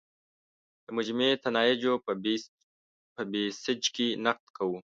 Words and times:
د 0.85 0.87
مجموعي 0.97 1.31
نتایجو 1.55 1.93
په 3.15 3.23
بیسج 3.31 3.81
کې 3.95 4.07
نقد 4.25 4.45
کوو. 4.57 4.79